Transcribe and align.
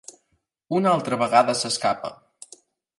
Una 0.79 0.93
altra 0.97 1.21
vegada 1.25 1.57
s'escapa. 1.63 2.15